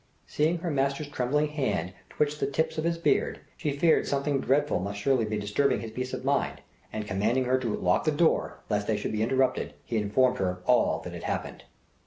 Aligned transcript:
Seeing 0.25 0.57
her 0.61 0.71
master's 0.71 1.09
trembling 1.09 1.49
hand 1.49 1.93
twitch 2.09 2.39
the 2.39 2.47
tips 2.47 2.79
of 2.79 2.85
his 2.85 2.97
beard, 2.97 3.39
she 3.55 3.77
feared 3.77 4.07
something 4.07 4.41
dreadful 4.41 4.79
must 4.79 4.97
surely 4.99 5.25
be 5.25 5.37
disturbing 5.37 5.79
his 5.81 5.91
peace 5.91 6.11
of 6.11 6.25
mind, 6.25 6.61
and 6.91 7.05
commanding 7.05 7.43
her 7.45 7.59
to 7.59 7.75
"lock 7.75 8.05
the 8.05 8.11
door" 8.11 8.57
lest 8.67 8.87
they 8.87 8.97
should 8.97 9.11
be 9.11 9.21
interrupted, 9.21 9.75
he 9.85 9.97
informed 9.97 10.39
her 10.39 10.49
of 10.49 10.63
all 10.65 11.01
that 11.01 11.13
had 11.13 11.25
happened. 11.25 11.65